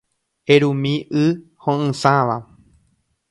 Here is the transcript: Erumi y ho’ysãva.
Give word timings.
Erumi 0.55 0.95
y 1.23 1.25
ho’ysãva. 1.65 2.37